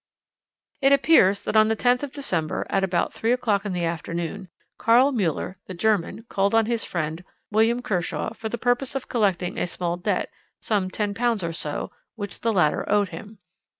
[0.81, 4.49] "It appears that on the 10th of December, at about three o'clock in the afternoon,
[4.79, 9.59] Karl Müller, the German, called on his friend, William Kershaw, for the purpose of collecting
[9.59, 13.37] a small debt some ten pounds or so which the latter owed him.